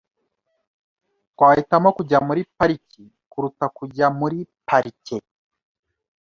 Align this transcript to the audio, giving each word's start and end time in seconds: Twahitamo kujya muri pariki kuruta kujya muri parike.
Twahitamo 1.33 1.89
kujya 1.97 2.17
muri 2.27 2.41
pariki 2.57 3.03
kuruta 3.31 3.65
kujya 3.77 4.07
muri 4.19 4.37
parike. 4.67 5.17